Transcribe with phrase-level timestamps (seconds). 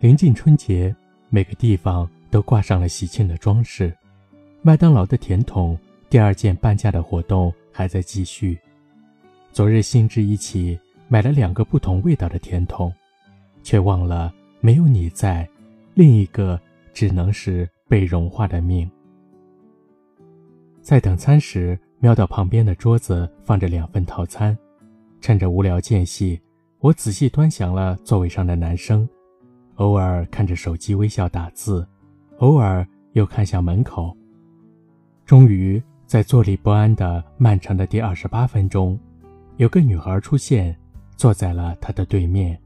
[0.00, 0.94] 临近春节，
[1.28, 3.92] 每个地方都挂上了喜庆的装饰。
[4.62, 5.76] 麦当劳的甜筒
[6.08, 8.56] 第二件半价的活动还在继续。
[9.50, 12.92] 昨日兴致一起买了两个不同味道的甜筒，
[13.64, 15.48] 却忘了没有你在，
[15.94, 16.60] 另一个
[16.94, 18.88] 只能是被融化的命。
[20.80, 24.56] 在等餐时，瞄到旁边的桌子放着两份套餐，
[25.20, 26.40] 趁着无聊间隙，
[26.78, 29.08] 我仔细端详了座位上的男生。
[29.78, 31.86] 偶尔看着手机微笑打字，
[32.38, 34.16] 偶尔又看向门口。
[35.24, 38.98] 终于在坐立不安的漫长的第二十八分钟，
[39.56, 40.76] 有个女孩出现，
[41.16, 42.58] 坐在了他的对面。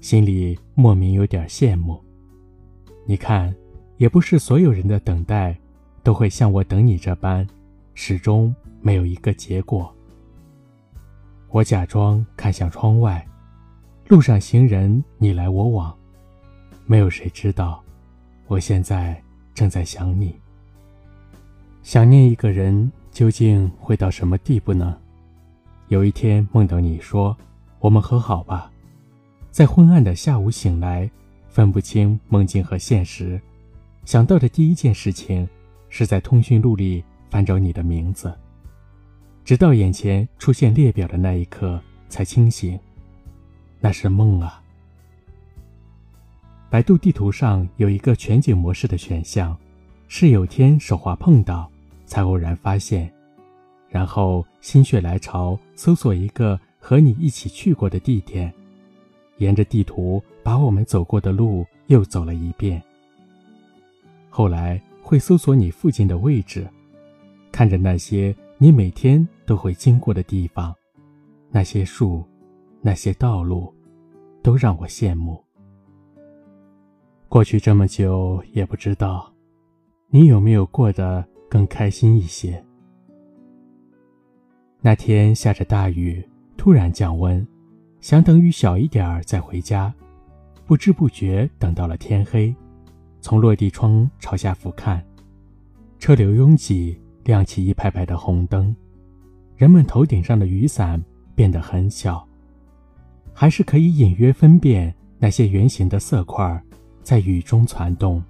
[0.00, 2.02] 心里莫名有点羡慕。
[3.06, 3.54] 你看，
[3.96, 5.56] 也不是所有人的等待，
[6.02, 7.46] 都会像我等你这般，
[7.94, 9.94] 始终没有一个结果。
[11.50, 13.24] 我假装看向窗外。
[14.06, 15.96] 路上行人你来我往，
[16.84, 17.82] 没有谁知道，
[18.46, 19.18] 我现在
[19.54, 20.34] 正在想你。
[21.82, 24.98] 想念一个人究竟会到什么地步呢？
[25.88, 27.34] 有一天梦到你说
[27.80, 28.70] 我们和好吧，
[29.50, 31.10] 在昏暗的下午醒来，
[31.48, 33.40] 分不清梦境和现实，
[34.04, 35.48] 想到的第一件事情
[35.88, 38.30] 是在通讯录里翻找你的名字，
[39.46, 42.78] 直到眼前出现列表的那一刻才清醒。
[43.84, 44.62] 那是梦啊！
[46.70, 49.54] 百度地图上有一个全景模式的选项，
[50.08, 51.70] 是有天手滑碰到，
[52.06, 53.12] 才偶然发现，
[53.90, 58.50] 然后心血来潮搜索一个和你一起去过的地点，
[59.36, 62.82] 沿着地图把我们走过的路又走了一遍。
[64.30, 66.66] 后来会搜索你附近的位置，
[67.52, 70.74] 看着那些你每天都会经过的地方，
[71.50, 72.24] 那些树。
[72.86, 73.72] 那些道路，
[74.42, 75.42] 都让我羡慕。
[77.30, 79.32] 过去这么久，也不知道，
[80.10, 82.62] 你有没有过得更开心一些？
[84.82, 86.22] 那天下着大雨，
[86.58, 87.44] 突然降温，
[88.02, 89.90] 想等雨小一点儿再回家，
[90.66, 92.54] 不知不觉等到了天黑。
[93.22, 95.00] 从落地窗朝下俯瞰，
[95.98, 98.76] 车流拥挤，亮起一排排的红灯，
[99.56, 101.02] 人们头顶上的雨伞
[101.34, 102.28] 变得很小。
[103.34, 106.62] 还是可以隐约分辨那些圆形的色块
[107.02, 108.22] 在雨中攒动。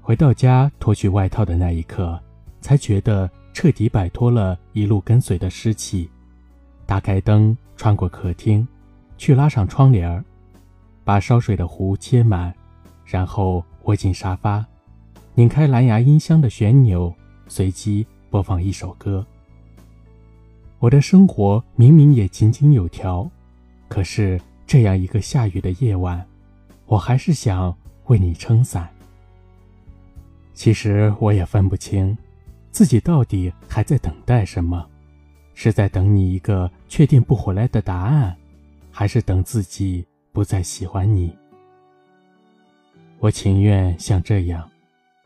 [0.00, 2.20] 回到家脱去外套的那一刻，
[2.60, 6.08] 才觉得彻底摆脱了一路跟随的湿气。
[6.84, 8.66] 打开灯，穿过客厅，
[9.16, 10.22] 去拉上窗帘儿，
[11.04, 12.52] 把烧水的壶切满，
[13.06, 14.64] 然后窝进沙发，
[15.34, 17.14] 拧开蓝牙音箱的旋钮，
[17.46, 19.24] 随机播放一首歌。
[20.82, 23.30] 我的生活明明也井井有条，
[23.86, 26.26] 可是这样一个下雨的夜晚，
[26.86, 27.72] 我还是想
[28.06, 28.88] 为你撑伞。
[30.54, 32.18] 其实我也分不清，
[32.72, 34.84] 自己到底还在等待什么，
[35.54, 38.36] 是在等你一个确定不回来的答案，
[38.90, 41.32] 还是等自己不再喜欢你？
[43.20, 44.68] 我情愿像这样，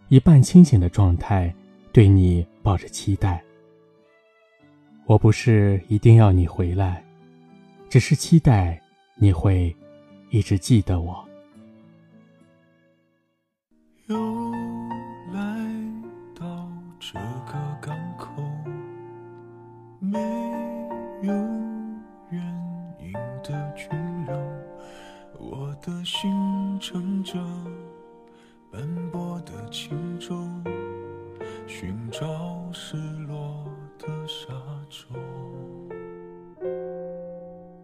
[0.09, 1.51] 以半清醒的状态，
[1.93, 3.43] 对你抱着期待。
[5.07, 7.03] 我不是一定要你回来，
[7.89, 8.81] 只是期待
[9.15, 9.75] 你会
[10.31, 11.26] 一直记得我。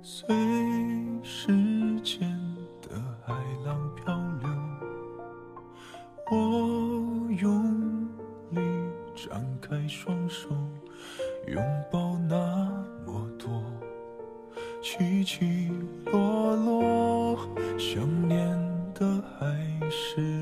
[0.05, 0.27] 随
[1.23, 1.47] 时
[2.01, 2.29] 间
[2.81, 3.33] 的海
[3.65, 4.49] 浪漂流，
[6.29, 8.05] 我用
[8.51, 8.61] 力
[9.15, 10.49] 张开双手，
[11.47, 12.37] 拥抱那
[13.07, 13.63] 么多
[14.83, 15.71] 起起
[16.07, 17.39] 落落，
[17.79, 18.45] 想念
[18.95, 20.42] 的还是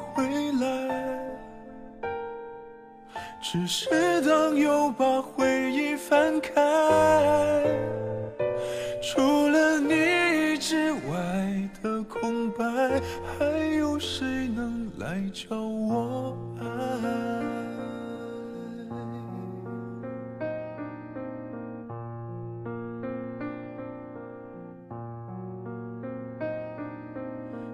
[3.51, 3.89] 只是
[4.21, 6.53] 当又把回忆翻开，
[9.03, 9.19] 除
[9.49, 12.63] 了你之外的空白，
[13.37, 13.45] 还
[13.75, 16.65] 有谁能来教我爱？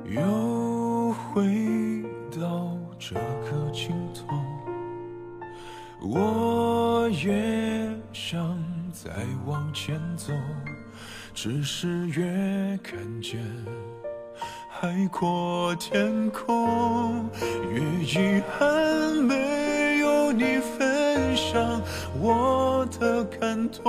[0.10, 4.26] 又回到这个尽头，
[6.00, 8.58] 我也想
[8.94, 9.10] 再
[9.46, 10.32] 往前走，
[11.34, 12.24] 只是越
[12.84, 13.44] 看见
[14.70, 17.28] 海阔天空，
[17.72, 21.82] 越遗憾没有你分享
[22.22, 23.84] 我的感动。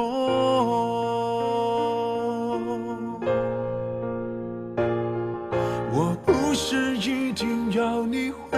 [5.92, 8.57] 我不是一定要你回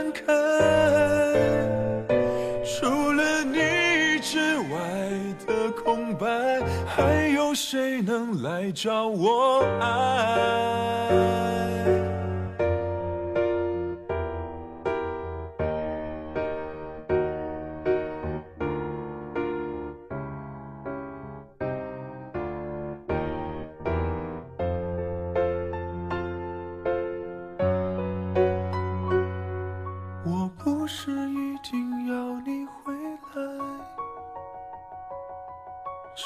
[6.95, 11.50] 还有谁能来找我爱？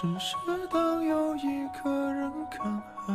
[0.06, 0.36] 只是
[0.72, 3.12] 当有一个人看海，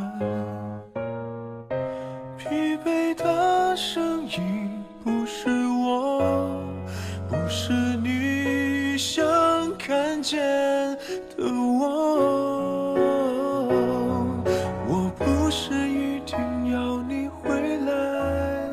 [2.37, 6.61] 疲惫的身影不是我，
[7.29, 7.71] 不是
[8.03, 9.23] 你想
[9.77, 10.41] 看见
[11.37, 12.93] 的我。
[14.85, 16.37] 我不是一定
[16.73, 18.67] 要你回来，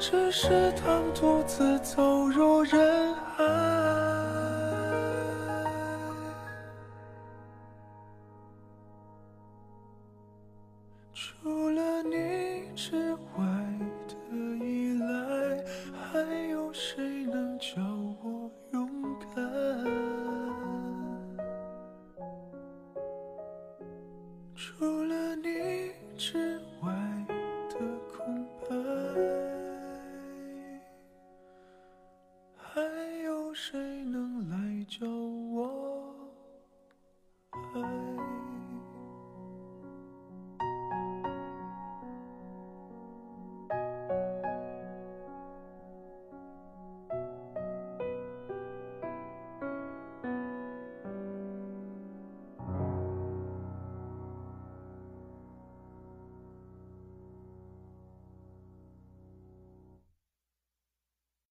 [0.00, 4.07] 只是当独自走入人海。